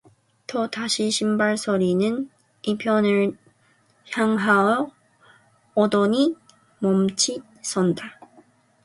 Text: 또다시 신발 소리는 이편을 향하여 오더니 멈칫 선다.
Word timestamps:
또다시 0.47 1.11
신발 1.11 1.55
소리는 1.57 2.27
이편을 2.63 3.37
향하여 4.15 4.89
오더니 5.75 6.35
멈칫 6.79 7.43
선다. 7.61 8.19